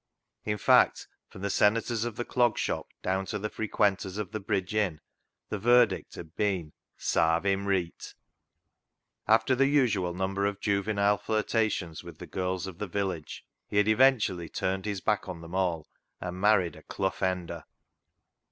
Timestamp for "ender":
17.21-17.65